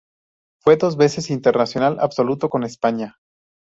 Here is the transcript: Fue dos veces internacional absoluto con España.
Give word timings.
Fue 0.63 0.77
dos 0.77 0.97
veces 0.97 1.29
internacional 1.29 1.99
absoluto 1.99 2.49
con 2.49 2.63
España. 2.63 3.19